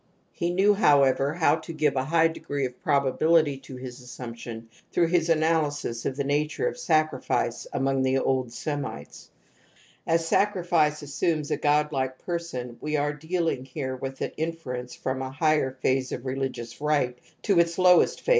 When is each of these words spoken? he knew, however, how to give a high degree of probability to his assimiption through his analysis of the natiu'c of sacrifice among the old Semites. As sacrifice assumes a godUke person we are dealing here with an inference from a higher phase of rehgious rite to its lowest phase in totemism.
he 0.31 0.49
knew, 0.49 0.73
however, 0.73 1.31
how 1.35 1.57
to 1.57 1.71
give 1.71 1.95
a 1.95 2.03
high 2.05 2.27
degree 2.27 2.65
of 2.65 2.81
probability 2.83 3.55
to 3.55 3.75
his 3.75 3.99
assimiption 4.01 4.65
through 4.91 5.05
his 5.05 5.29
analysis 5.29 6.07
of 6.07 6.15
the 6.15 6.23
natiu'c 6.23 6.67
of 6.67 6.75
sacrifice 6.75 7.67
among 7.71 8.01
the 8.01 8.17
old 8.17 8.51
Semites. 8.51 9.29
As 10.07 10.27
sacrifice 10.27 11.03
assumes 11.03 11.51
a 11.51 11.57
godUke 11.59 12.17
person 12.17 12.79
we 12.81 12.97
are 12.97 13.13
dealing 13.13 13.63
here 13.63 13.95
with 13.95 14.19
an 14.21 14.31
inference 14.37 14.95
from 14.95 15.21
a 15.21 15.29
higher 15.29 15.69
phase 15.69 16.11
of 16.11 16.23
rehgious 16.23 16.81
rite 16.81 17.19
to 17.43 17.59
its 17.59 17.77
lowest 17.77 18.21
phase 18.21 18.21
in 18.21 18.23
totemism. 18.23 18.29